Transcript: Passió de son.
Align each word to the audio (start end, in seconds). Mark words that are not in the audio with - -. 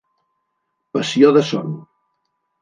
Passió 0.97 1.29
de 1.37 1.45
son. 1.51 1.77